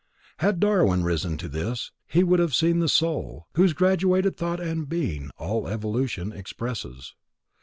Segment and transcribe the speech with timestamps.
[0.37, 4.89] Had Darwin risen to this, he would have seen the Soul, whose graduated thought and
[4.89, 7.13] being all evolution expresses.